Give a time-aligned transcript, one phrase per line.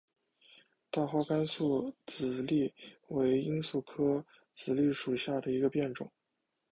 [0.89, 2.73] 大花甘肃紫堇
[3.09, 6.11] 为罂粟科紫堇属下的一个变种。